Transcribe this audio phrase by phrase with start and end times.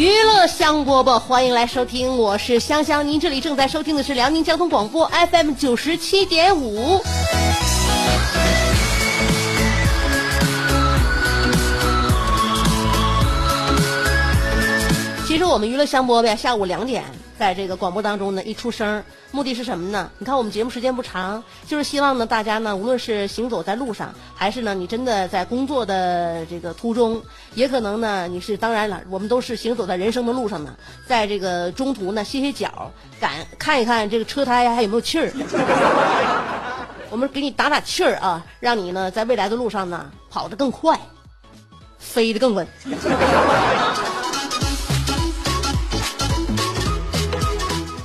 [0.00, 3.06] 娱乐香饽饽，欢迎来收听，我是香香。
[3.06, 7.02] 您这里正在收听的是辽宁交通广播 FM 九十七点五。
[15.26, 17.04] 其实我们娱乐香饽饽，下午两点
[17.40, 20.10] 在这个广播当中呢一出声，目的是什么呢？
[20.18, 27.22] 你看我们节目时间不长，就是希望呢大家呢，无论是行走在路上，还是呢你真的在工作的这个途中，
[27.54, 35.32] 也可能呢你是当然了，我们都是行走在人生的路上呢，在这个中途呢歇歇脚，感看一看这个车胎还有没有气儿，
[37.08, 41.00] 我们给你打打气儿啊，让你呢在未来的路上呢跑得更快，
[41.98, 42.68] 飞得更稳。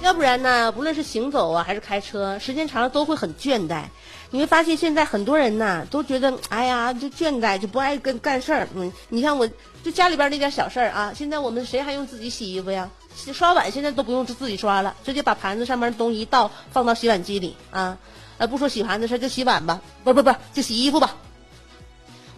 [0.06, 3.86] 要不然呢，不论是行走啊，还是开车，时间长了都会很倦怠。
[4.30, 8.68] 你会发现现在很多人呐，都觉得哎呀，就倦怠，就不爱跟干事儿。
[8.76, 9.50] 嗯，你看我，
[9.84, 12.92] 就家里边那点小事儿啊，现在我们谁还用自己洗衣服呀？
[13.16, 17.98] 洗刷碗现在都不用自己刷了，直接把盘子上面东西一倒，放到洗碗机里啊。
[18.38, 21.16] 呃，不说洗盘子事儿就洗碗吧，不不不，就洗衣服吧。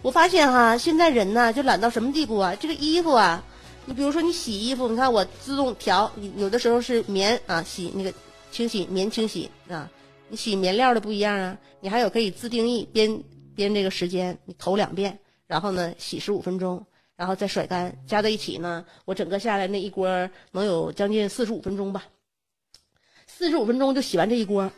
[0.00, 2.54] 我发现哈，现在人呐，就懒到什么地步啊？
[2.58, 3.42] 这个衣服啊。
[3.88, 8.12] 你比如说，你洗衣服，你看我自动调，有的时候是棉啊，洗那个
[8.50, 9.90] 清洗棉清洗啊，
[10.28, 11.56] 你洗棉料的不一样啊。
[11.80, 13.24] 你还有可以自定义编
[13.56, 16.84] 编这个时间，你投两遍，然后呢洗十五分钟，
[17.16, 20.06] 然后再甩干，加在一起呢，我整个下来那一锅
[20.52, 22.04] 能有将近四十五分钟吧，
[23.26, 24.70] 四十五分钟就洗完这一锅，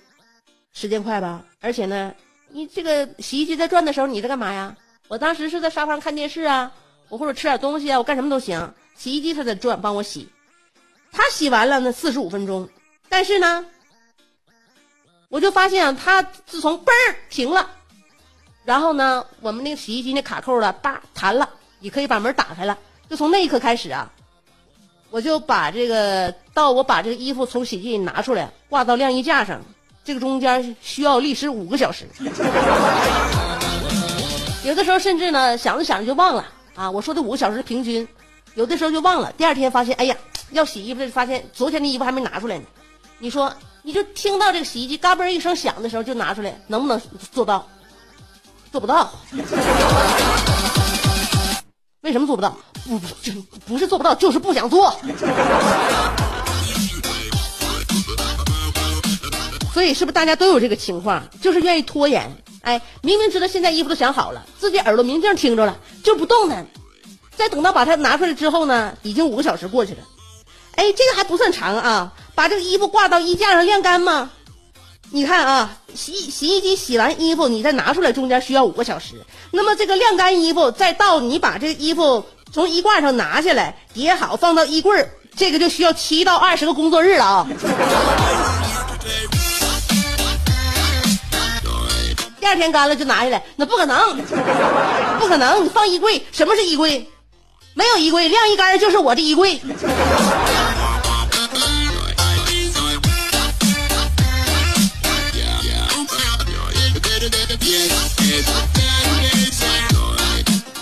[0.72, 1.44] 时间快吧？
[1.58, 2.14] 而且呢，
[2.50, 4.76] 你这个洗衣机在转的时候，你在干嘛呀？
[5.08, 6.72] 我当时是在沙发上看电视啊，
[7.08, 8.72] 我或者吃点东西啊，我干什么都行。
[9.00, 10.28] 洗衣机它在转，帮我洗，
[11.10, 12.68] 它洗完了那四十五分钟，
[13.08, 13.64] 但是呢，
[15.30, 16.90] 我就发现它自从嘣
[17.30, 17.70] 停了，
[18.62, 22.76] 然后呢，我们那个洗衣机那卡扣了，叭弹了，你可以把门打开了。
[23.08, 24.12] 就从那一刻开始啊，
[25.08, 29.62] 我就把这个到我把这个衣服从洗衣机里拿出来挂到晾衣架上，
[30.04, 32.06] 这个中间需要历时五个小时，
[34.62, 36.90] 有的时候甚至呢想着想着就忘了啊。
[36.90, 38.06] 我说的五个小时平均。
[38.54, 40.16] 有的时候就忘了，第二天发现，哎呀，
[40.50, 42.64] 要洗衣服，发现昨天的衣服还没拿出来呢。
[43.18, 43.52] 你说，
[43.82, 47.00] 你就听到这个洗衣机嘎嘣一声响的时候就拿出来，能不能
[47.32, 47.66] 做到？
[48.72, 49.12] 做不到。
[52.02, 52.56] 为什么做不到？
[52.84, 53.32] 不不，就
[53.66, 54.94] 不是做不到，就是不想做。
[59.72, 61.22] 所以，是不是大家都有这个情况？
[61.40, 62.28] 就是愿意拖延。
[62.62, 66.66] 哎，明明知道现在衣服都想好了，自己耳朵明镜听着了，就不动弹。
[67.40, 70.00] 再等到把它拿出来之后呢，已经五个小时过去了。
[70.74, 74.30] 哎，这个还不算长啊，把这个衣服挂到衣架上晾干吗？
[75.10, 79.14] 你看啊，洗洗衣机洗完衣服，你再拿出来，中间需要五个小时。
[79.52, 87.46] 那么这个晾干衣服，再到你把这个衣服从衣挂上拿下来，叠好放到衣柜，这个就需要七到二十个工作日了啊。
[92.38, 94.18] 第二天干了就拿下来，那不可能，
[95.18, 95.64] 不可能！
[95.64, 97.10] 你放衣柜，什么是衣柜？
[97.74, 99.60] 没有衣柜，晾衣杆就是我的衣柜。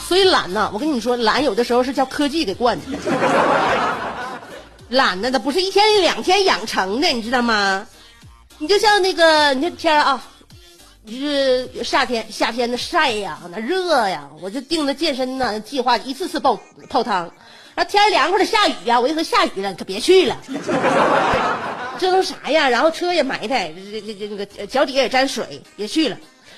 [0.09, 2.99] 所以懒呢，我跟你说，懒有的时候是叫科技给惯的。
[4.89, 7.87] 懒呢，它不是一天两天养成的，你知道吗？
[8.57, 10.21] 你就像那个，你看天啊。
[11.11, 16.61] 就是夏天，夏天的晒呀，那热呀，我就定的健身呢计划，一次次泡
[16.91, 17.31] 泡汤。
[17.75, 20.37] 然后天凉快了，下雨呀，我一说下雨了，可别去了，
[21.99, 22.69] 折腾啥呀？
[22.69, 26.17] 然后车也埋汰，这这这那个脚底下也沾水，别去了。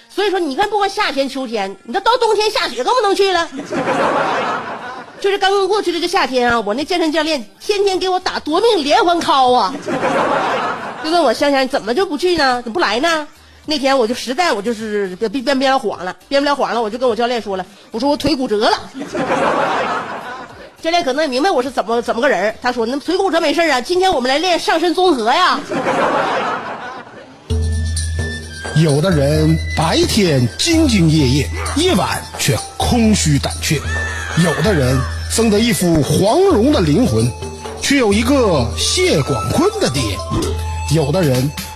[0.09, 3.49] 所以说，你看，不管夏天、秋天，你这到冬天下雪更不能去了。
[5.21, 9.75] 就是刚刚过去这个夏天啊，我那健身教练天天给我打夺命连环 call 啊。
[11.05, 12.61] 就问我香香你怎么就不去呢？
[12.63, 13.29] 怎么不来呢？
[13.71, 18.73] 那天我就实在我就是编编编不了谎了，编不了谎了，我就跟我教练说了，我说我腿骨折了。
[20.83, 25.61] 教练可能也明白我是怎么怎么个人他说那腿骨折没事啊，今天我们来练上身综合呀。
[28.83, 33.77] 有的人白天兢兢业业，夜晚却空虚胆怯；
[34.43, 35.01] 有的人
[35.31, 37.31] 生得一副黄蓉的灵魂，
[37.81, 40.03] 却有一个谢广坤的爹；
[40.93, 41.49] 有的人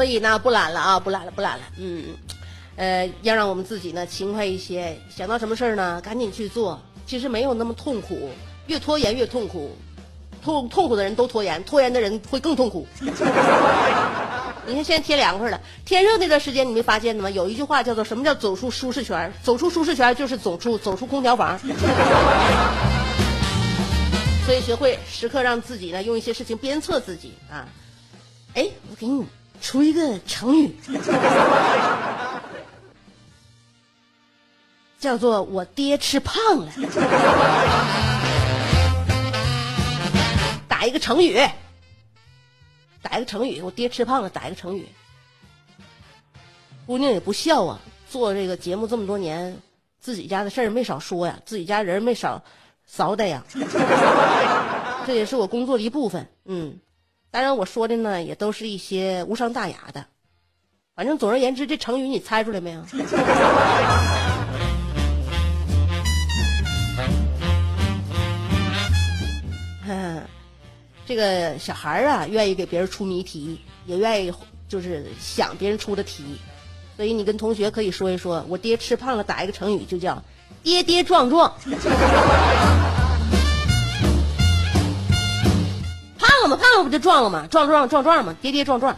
[0.00, 2.16] 所以呢，不懒了啊，不懒了，不懒了，嗯，
[2.76, 6.80] 呃，要让我们自己呢勤快一些，想到什么事儿呢，赶紧去做。
[7.04, 8.30] 其实没有那么痛苦，
[8.66, 9.76] 越拖延越痛苦，
[10.42, 12.86] 痛痛苦的人都拖延，拖延的人会更痛苦。
[14.66, 17.28] 你看现在天凉快了，天热那段时间你没发现吗？
[17.28, 19.30] 有一句话叫做什么叫走出舒适圈？
[19.42, 21.60] 走出舒适圈就是走出走出空调房。
[24.46, 27.68] 所以学会时刻让自己呢用一些事情鞭策自己啊。
[28.54, 29.24] 哎，我给你
[29.60, 30.74] 出一个成语。
[34.98, 36.70] 叫做我爹吃胖了，
[40.68, 41.40] 打一个成语，
[43.00, 44.86] 打一个成语，我爹吃胖了，打一个成语。
[46.84, 47.80] 姑娘也不笑啊，
[48.10, 49.56] 做这个节目这么多年，
[50.00, 52.44] 自己家的事儿没少说呀，自己家人没少
[52.84, 53.42] 骚的呀，
[55.06, 56.30] 这也是我工作的一部分。
[56.44, 56.78] 嗯，
[57.32, 60.06] 当然我说的呢，也都是一些无伤大雅的，
[60.96, 62.84] 反正总而言之，这成语你猜出来没有？
[71.06, 74.32] 这个小孩儿啊，愿意给别人出谜题，也愿意
[74.68, 76.24] 就是想别人出的题，
[76.96, 80.22] 所以你跟同学可以说一说，我爹吃胖了，打一个成语就叫
[80.62, 81.52] 跌跌撞撞。
[86.50, 86.56] 胖了吗？
[86.56, 87.46] 胖了不就撞了吗？
[87.50, 88.96] 撞撞撞撞嘛，跌跌撞撞。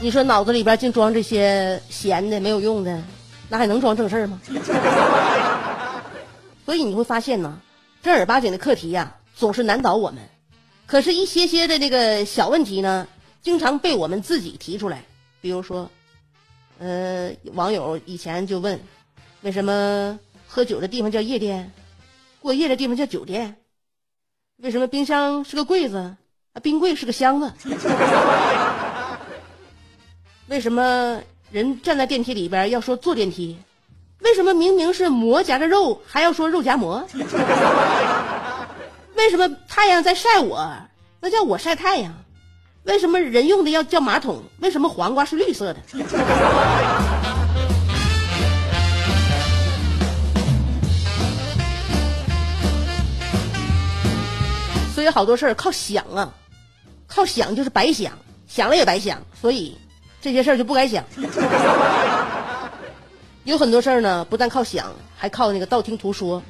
[0.00, 3.00] 你说脑子里边净装这些闲的没有用的，
[3.48, 4.40] 那还能装正事儿吗？
[6.66, 7.60] 所以你会发现呢，
[8.02, 10.20] 正儿八经的课题呀，总是难倒我们。
[10.86, 13.06] 可是，一些些的那个小问题呢，
[13.42, 15.04] 经常被我们自己提出来。
[15.40, 15.88] 比如说，
[16.78, 18.78] 呃，网友以前就问，
[19.42, 21.72] 为什么喝酒的地方叫夜店，
[22.42, 23.56] 过夜的地方叫酒店？
[24.56, 26.16] 为什么冰箱是个柜子，啊，
[26.60, 27.52] 冰柜是个箱子？
[30.48, 31.20] 为什么
[31.52, 33.56] 人站在电梯里边要说坐电梯？
[34.18, 37.06] 为什么明明是馍夹着肉，还要说肉夹馍？
[39.14, 40.68] 为什么太阳在晒我，
[41.20, 42.12] 那叫我晒太阳？
[42.82, 44.42] 为什么人用的要叫马桶？
[44.58, 45.80] 为什么黄瓜是绿色的？
[55.02, 56.34] 有好多事儿靠想啊，
[57.06, 58.12] 靠想就是白想，
[58.46, 59.76] 想了也白想，所以
[60.20, 61.04] 这些事儿就不该想。
[63.44, 66.42] 有很多事儿呢，不但靠想，还靠那个道听途说。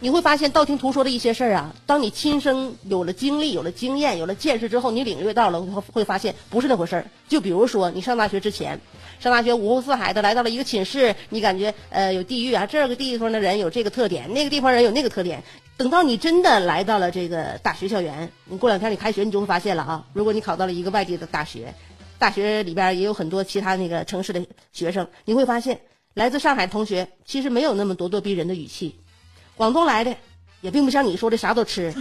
[0.00, 7.06] 你会发现，道听途说的一些事儿啊，当你亲身有了经历、有了经验、有了见识之后，你领略到了，会会发现不是那回事儿。
[7.28, 8.78] 就比如说，你上大学之前，
[9.18, 15.42] 上大学五湖四海的来到了一个寝室，你感觉呃有地域啊，这个地方的人有这个特点，那个地方人有那个特点。
[15.76, 20.06] 等到你真的来到了这个大学校园，你过两天你开学，你就会发现了啊。
[20.12, 21.74] 如果你考到了一个外地的大学，
[22.18, 25.80] 大学里边也有很多其他那个城市的学生，你会发现。
[26.14, 28.94] 来自上海同学其实没有那么咄咄逼人的语气，
[29.56, 30.14] 广东来的
[30.60, 31.92] 也并不像你说的啥都吃，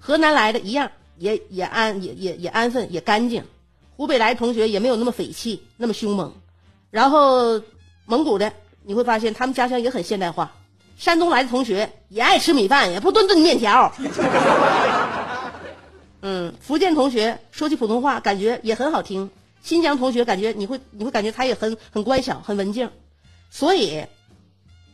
[0.00, 3.44] 河南来的一样也也安也也也安分也干净，
[3.96, 6.34] 湖北来的同学也没有那么匪气那么凶猛，
[6.90, 7.62] 然后
[8.06, 10.52] 蒙古的你会发现他们家乡也很现代化，
[10.96, 13.92] 山东来的同学也爱吃米饭也不顿顿面条，
[16.22, 19.30] 嗯，福建同学说起普通话感觉也很好听。
[19.62, 22.90] 新疆同学感觉你会你会感觉他也很很乖巧很文静，
[23.50, 24.04] 所以，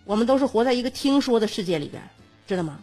[0.04, 2.00] 我们都是活在一个听说的世界里边，
[2.46, 2.78] 知道吗？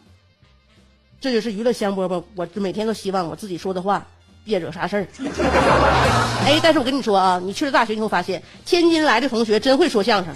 [1.20, 4.06] 这就是娱乐香饽饽，我每天都希望我自己说的话
[4.44, 5.08] 别惹啥事儿。
[6.46, 10.34] 哎，但是我跟你说啊，你去了大学，你会发现天津来的同学真会说相声，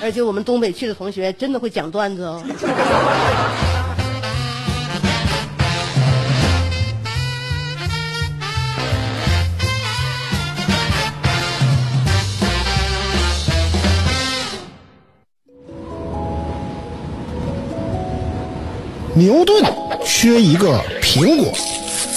[0.00, 2.42] 而且我们东北去的同学真的会讲段子哦。
[19.14, 19.64] 牛顿
[20.04, 21.52] 缺一个苹果，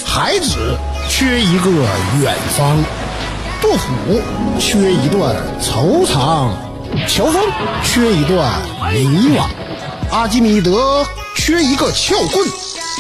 [0.06, 0.78] 海子
[1.10, 1.72] 缺一个
[2.22, 2.78] 远方，
[3.60, 4.22] 杜甫
[4.60, 6.52] 缺一段惆怅，
[7.08, 7.42] 乔峰
[7.84, 9.46] 缺一段迷惘，
[10.12, 11.06] 阿基米德
[11.36, 12.48] 缺一个撬棍，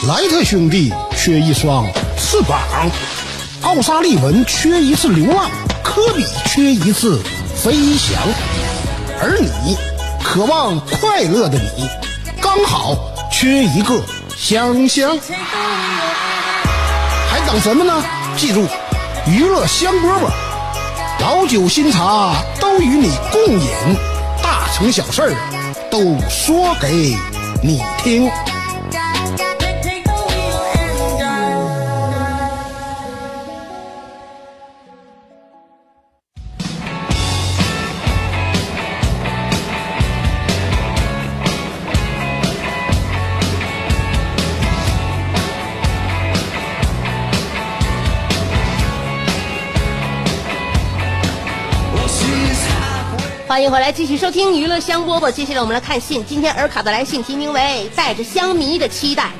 [0.07, 1.85] 莱特兄弟缺一双
[2.17, 2.59] 翅膀，
[3.61, 5.49] 奥沙利文缺一次流浪，
[5.83, 7.21] 科比缺一次
[7.55, 8.19] 飞翔，
[9.21, 9.77] 而你，
[10.23, 11.89] 渴望快乐的你，
[12.41, 12.97] 刚好。
[13.33, 13.99] 缺一个
[14.37, 15.17] 香香，
[17.27, 18.03] 还等什么呢？
[18.37, 18.67] 记住，
[19.25, 20.29] 娱乐香饽饽，
[21.21, 23.69] 老酒新茶都与你共饮，
[24.41, 25.35] 大成小事儿
[25.91, 27.15] 都说给
[27.61, 28.27] 你听。
[53.61, 55.31] 欢迎回来，继续收听娱乐香饽饽。
[55.31, 56.25] 接下来我们来看信。
[56.25, 59.31] 今天尔卡的来信题名为《带着香迷的期待》。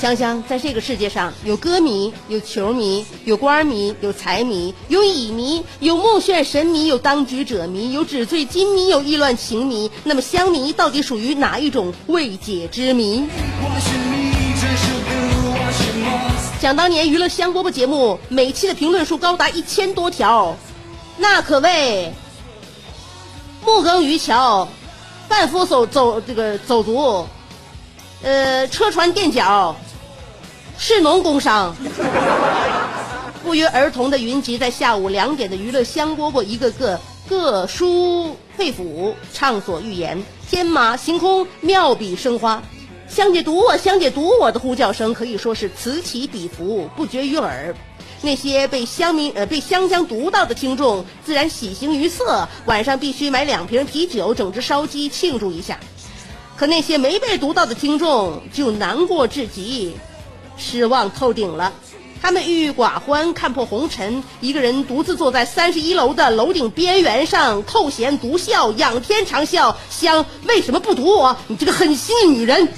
[0.00, 9.90] 香香，在这个世界上有歌迷，有球迷，有官迷，有财迷，有乙迷，有目眩神迷，有当局者迷，有纸醉金迷，有意乱情迷。
[10.04, 13.26] 那么香迷到底属于哪一种未解之谜？
[16.60, 20.56] 想当年娱乐香饽饽节目每期的评论数高达一千多条。
[21.18, 22.12] 那可谓
[23.64, 24.68] 木耕渔樵，
[25.28, 27.26] 贩夫走走这个走卒，
[28.22, 29.74] 呃，车船垫脚，
[30.78, 31.74] 士农工商，
[33.42, 42.62] 不约而同的云集在下午两点的娱乐香饽饽，一个个各抒肺腑，畅所欲言，天马行空，妙笔生花。
[43.08, 47.74] 香姐读我，香姐读我的呼叫声可以说是此起彼伏，不绝于耳。
[48.26, 55.78] 那些被香民呃被香香读到的听众，自然喜形于色，晚上必须买两瓶啤酒，整只烧鸡庆祝一下。
[56.56, 59.94] 可那些没被读到的听众就难过至极，
[60.56, 61.72] 失望透顶了。
[62.20, 69.72] 他们郁郁寡欢，看破红尘，一个人独自坐在三十一楼的楼顶边缘上，扣弦独笑，仰天长啸。
[69.88, 71.36] 香为什么不读我？
[71.46, 72.68] 你这个狠心的女人！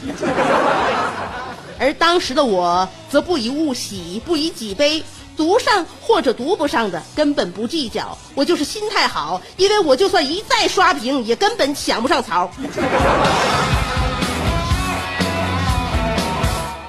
[1.80, 5.02] 而当时的我，则不以物喜，不以己悲。
[5.38, 12.50] 读上或者读不上的根本不计较，我就是心态好，因为我就算一再刷屏，也根本抢不上槽。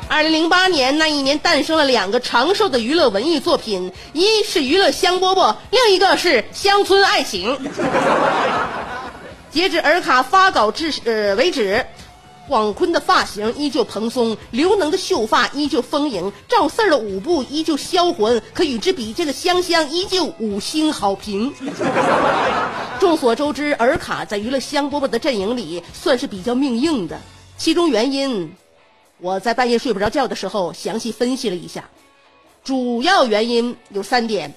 [0.10, 7.56] 二零零八年那一年诞生了两个长寿的娱乐文艺作品，一是娱乐香饽饽，另一个是乡村爱情。
[9.52, 11.86] 截止尔卡发稿至呃为止。
[12.50, 18.42] 广坤的发型依旧蓬松，刘能的秀发依旧丰盈，赵四儿的舞步依旧销魂。
[18.56, 21.54] 可与之比肩的香香依旧五星好评。
[23.00, 27.20] 众所周知，尔卡在娱乐香饽饽的阵营里算是比较命硬的，
[27.56, 28.52] 其中原因，
[29.20, 31.88] 我在半夜睡不着觉的时候详细分析了一下，
[32.64, 34.52] 主要原因有三点：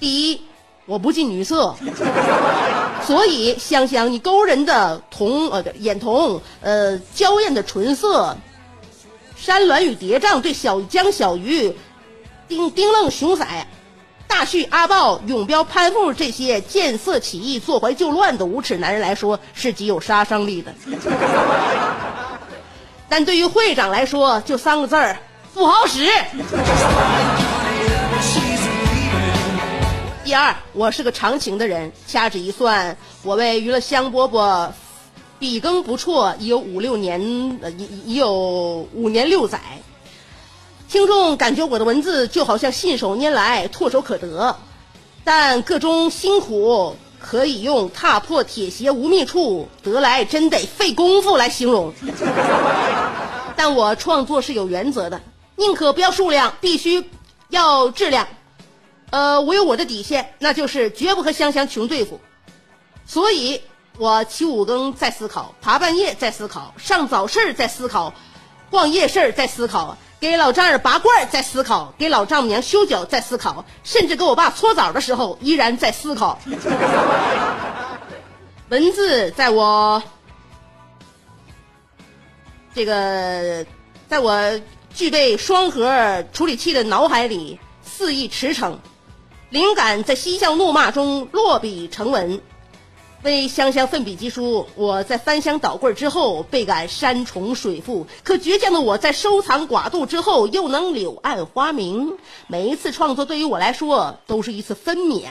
[0.00, 0.40] 第一，
[0.84, 1.76] 我不近女色。
[3.06, 8.36] 所以，香香，你勾人的瞳呃眼瞳，呃娇艳的唇色，
[9.36, 11.74] 山峦与叠嶂对小江小鱼，
[12.48, 13.46] 丁丁愣熊仔，
[14.26, 20.72] 大旭阿豹永彪潘富这些见色起意、坐怀就乱的无耻男人来说，是极有杀伤力的。
[23.08, 25.16] 但对于会长来说，就三个字儿：
[25.52, 26.08] 不好使。
[30.34, 34.68] 第二，我是个长情的人，掐指一算，我为娱乐香饽饽
[35.38, 39.60] 笔耕不辍，已有五六年，呃，已已有五年六载。
[40.88, 44.56] 听众感觉我的文字就好像信手拈来，唾手可得，
[45.22, 51.94] 但个中辛苦可以用“踏破铁鞋无觅处，得来真得费功夫”来形容。
[53.54, 55.20] 但我创作是有原则的，
[55.54, 57.08] 宁可不要数量，必须
[57.50, 58.26] 要质量。
[59.14, 62.20] 呃，我有我的底线，那就是绝不和香香穷对付。
[63.06, 63.60] 所以，
[63.96, 68.12] 我起五更在思考，爬半夜在思考，上早市在思考，
[68.70, 76.36] 逛夜市在思考，给老丈人拔罐在思考，给老丈母娘修脚在思考，甚至给我爸搓澡的时候依然在思考。
[78.68, 80.02] 文字在我
[82.74, 83.64] 这个，
[84.08, 84.60] 在我
[84.92, 88.76] 具备双核处理器的脑海里肆意驰骋，
[89.54, 92.40] 灵感在嬉笑怒骂中落笔成文。
[93.22, 98.04] 为香香奋笔疾书，我在翻箱倒柜之后倍感山重水复。
[98.24, 102.18] 可倔强的我在收藏寡度之后，又能柳暗花明。
[102.48, 105.22] 每一次创作对于我来说都是一次分娩。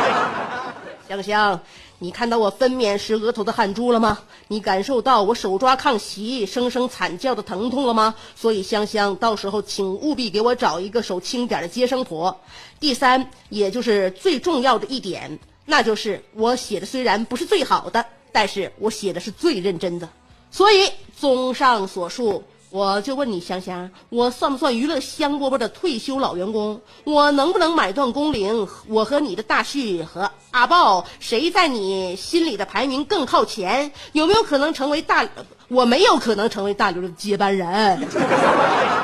[1.06, 1.60] 香香，
[2.00, 4.20] 你看到我分娩时额头的汗珠了吗？
[4.46, 8.14] 你感受到我手抓炕席声声惨叫的疼痛了吗？
[8.36, 12.40] 所以香香，到时候请务必给我找一个手轻点的接生婆。
[12.78, 15.40] 第三，也就是最重要的一点。
[15.66, 20.08] 那就是我写的虽然不是最好的，但是我写的是最认真的。
[20.52, 26.78] 所以，综上所述，我就问你香香，我算不算娱乐香饽饽的退休老员工？
[27.04, 28.68] 我能不能买断工龄？
[28.88, 33.90] 我和你的大旭和阿豹，谁在你心里的排名更靠前？
[34.12, 35.26] 有没有可能成为大？
[35.68, 37.68] 我没有可能成为大刘的接班人。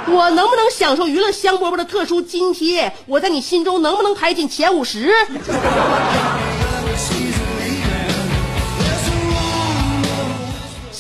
[0.09, 2.93] 我能不能享受娱乐香饽饽的特殊津贴？
[3.07, 5.11] 我在你心中能不能排进前五十？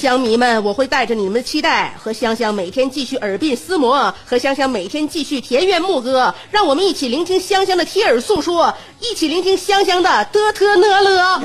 [0.04, 11.42] 乡迷们，我会带着你们的期待和香香每天继续耳鬓厮磨，和香香每天继续田园牧歌，让我们一起聆听香香的贴耳诉说，一起聆听香香的的特呢了。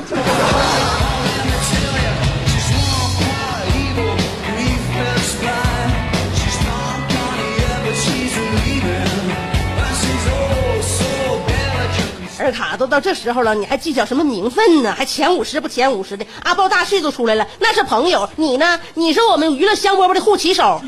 [12.40, 14.94] 尔卡都到这时候了，你还计较什么名分呢？
[14.96, 16.24] 还前五十不前五十的？
[16.42, 18.28] 阿豹大旭都出来了，那是朋友。
[18.36, 18.80] 你呢？
[18.94, 20.80] 你是我们娱乐香饽饽的护旗手。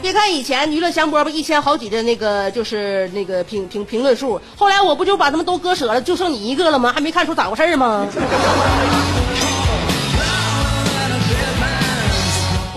[0.00, 6.92] 别看以前娱乐香饽饽一千好几的那个，就是那个评评评论数，后来我不就把他们都割舍了，就剩你一个了吗？
[6.94, 8.06] 还没看出咋回事吗？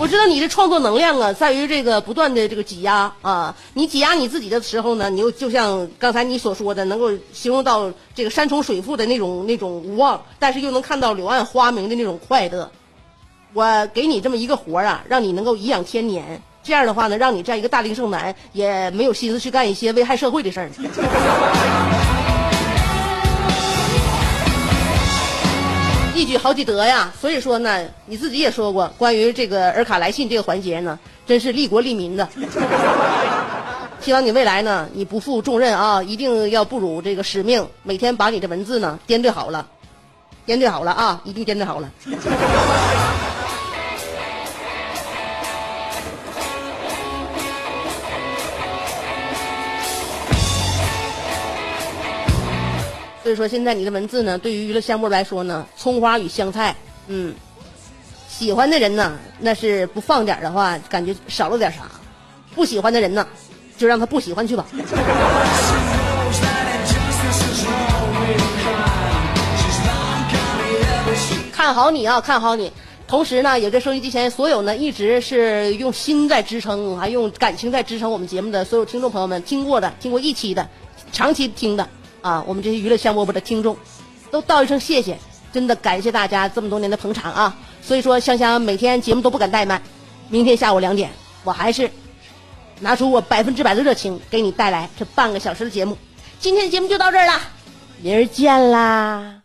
[0.00, 3.54] 我知道你的创作能量啊，在于这个不断的这个挤压啊。
[3.74, 12.70] 你挤压你自己的时候呢，你又就像刚才你所说的，能够形容到这个山重水复的那种那种无望，但是又能看到柳暗花明的那种快乐。
[13.52, 20.70] 我给你这么一个活啊，让你能够颐养天年，这样的话呢，让你这样一个大龄剩男也没有心思去干一些危害社会的事儿。
[26.20, 32.28] 一举好几得呀，所以说呢，你自己也说过，关于这个尔卡来信这个环节呢，真是利国利民的。
[34.02, 39.66] 希望你未来呢，你不负重任啊，一定要不辱这个使命，每天把你的文字呢编对好了，
[40.44, 41.90] 编对好了啊，一定编对好了。
[53.30, 56.74] 所以说，现在你的文字呢，对于娱乐项目来说呢，葱花与香菜，
[57.06, 57.32] 嗯，
[58.28, 61.82] 喜欢的人呢，那是不放点的话，感觉少了点啥；
[62.56, 63.24] 不喜欢的人呢，
[63.78, 64.66] 就让他不喜欢去吧。
[71.52, 72.72] 看好你啊，看好你！
[73.06, 80.68] 同时呢，也跟收音机前所有呢，一直是用心在支撑，还用感情在支撑我们节目的所有听众朋友们，听过的、听过一期的、
[81.12, 81.88] 长期听的。
[82.22, 83.76] 啊，我们这些娱乐香饽饽的听众，
[84.30, 85.18] 都道一声谢谢，
[85.52, 87.56] 真的感谢大家这么多年的捧场啊！
[87.82, 89.82] 所以说，香香每天节目都不敢怠慢，
[90.28, 91.10] 明天下午两点，
[91.44, 91.90] 我还是
[92.80, 95.96] 拿出我百分之百的热情，给你带来这半个小时的节目。
[96.38, 97.40] 今天的节目就到这儿了，
[98.00, 99.39] 明儿见啦！